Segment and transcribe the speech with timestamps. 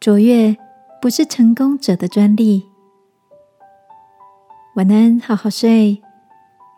[0.00, 0.56] 卓越
[1.02, 2.64] 不是成功者的专利。
[4.74, 6.00] 晚安，好好睡，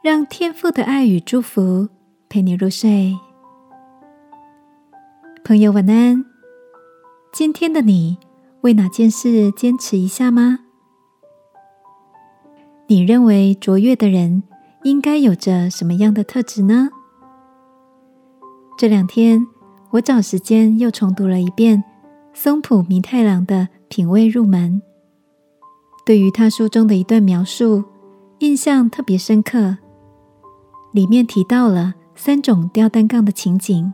[0.02, 1.88] 让天赋的爱与祝福
[2.28, 3.16] 陪你入睡。
[5.44, 6.24] 朋友，晚安。
[7.32, 8.18] 今天的你
[8.62, 10.58] 为哪件事坚持一下吗？
[12.88, 14.42] 你认为卓越的人
[14.82, 16.88] 应该有着什么样的特质呢？
[18.76, 19.46] 这两天
[19.90, 21.84] 我找时间又重读了一遍
[22.34, 23.56] 松浦弥太郎的
[23.88, 24.80] 《品味入门》，
[26.04, 27.84] 对于他书中的一段描述，
[28.38, 29.76] 印象特别深刻。
[30.92, 33.92] 里面提到了三种吊单杠的情景：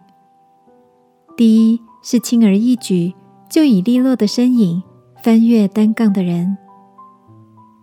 [1.37, 3.13] 第一是轻而易举
[3.51, 4.83] 就以利落的身影
[5.23, 6.57] 翻越单杠的人；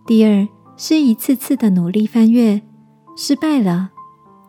[0.06, 2.60] 第二，是一次次的努力翻越，
[3.16, 3.90] 失败了，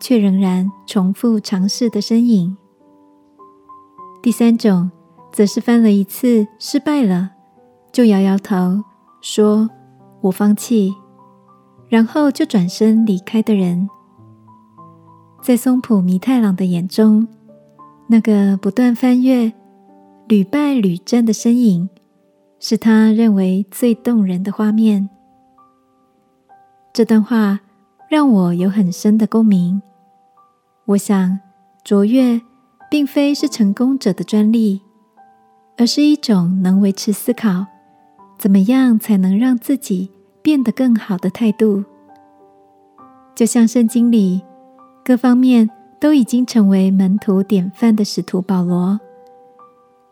[0.00, 2.56] 却仍然重复尝试的身影。
[4.22, 4.90] 第三种，
[5.32, 7.30] 则是翻了一次失败了，
[7.92, 8.82] 就摇摇头
[9.20, 9.68] 说
[10.22, 10.94] “我放弃”，
[11.88, 13.88] 然后就转身离开的人。
[15.40, 17.28] 在松浦弥太郎的眼中，
[18.08, 19.52] 那个不断翻越、
[20.26, 21.88] 屡败屡战的身影，
[22.58, 25.08] 是他认为最动人的画面。
[26.92, 27.60] 这段话
[28.08, 29.80] 让我有很深的共鸣。
[30.86, 31.38] 我想，
[31.84, 32.40] 卓越
[32.90, 34.82] 并非是成功者的专利，
[35.78, 37.64] 而是一种能维持思考，
[38.36, 40.10] 怎么样才能让自己
[40.42, 41.84] 变得更好的态度。
[43.36, 44.42] 就像圣经里
[45.04, 45.70] 各方面
[46.00, 48.98] 都已经成为门徒典范的使徒保罗，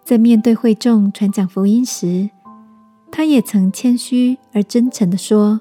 [0.05, 2.31] 在面对会众传讲福音时，
[3.11, 5.61] 他也曾谦虚而真诚的说。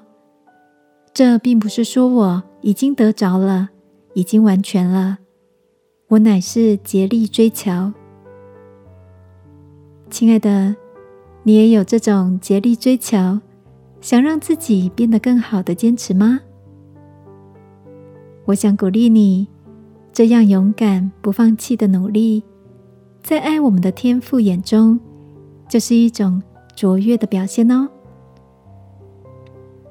[1.12, 3.70] 这并不是说我已经得着了，
[4.14, 5.18] 已经完全了。
[6.08, 7.92] 我乃是竭力追求。
[10.18, 10.74] 亲爱的，
[11.42, 13.38] 你也有这种竭力追求，
[14.00, 16.40] 想让自己变得更好的坚持吗？
[18.46, 19.46] 我想鼓励你，
[20.14, 22.42] 这样勇敢不放弃的努力，
[23.22, 24.98] 在爱我们的天赋眼中，
[25.68, 26.42] 就是一种
[26.74, 27.86] 卓越的表现哦。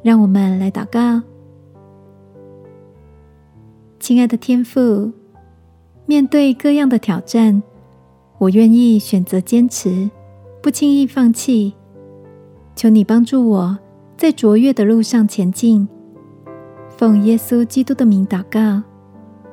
[0.02, 1.22] 让我们来祷告，
[4.00, 5.12] 亲爱的天父，
[6.08, 7.62] 面对各样的挑战，
[8.40, 10.10] 我愿意选择坚持，
[10.66, 11.76] 不轻易放弃。
[12.76, 13.78] 求你帮助我
[14.18, 15.88] 在卓越的路上前进。
[16.90, 18.82] 奉耶稣基督的名祷告，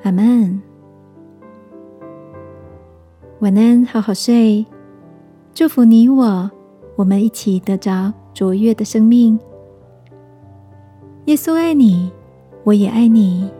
[0.05, 0.59] 阿门。
[3.41, 4.65] 晚安，好好睡。
[5.53, 6.50] 祝福你我，
[6.97, 9.39] 我们一起得着卓越的生命。
[11.27, 12.11] 耶稣爱你，
[12.65, 13.50] 我也爱你。